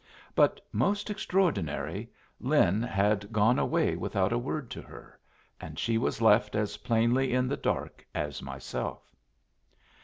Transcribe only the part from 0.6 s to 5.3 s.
most extraordinary, Lin had gone away without a word to her,